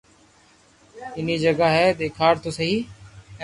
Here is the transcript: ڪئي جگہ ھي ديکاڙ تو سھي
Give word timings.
ڪئي 1.13 1.35
جگہ 1.45 1.67
ھي 1.75 1.85
ديکاڙ 1.99 2.33
تو 2.43 2.49
سھي 2.57 2.71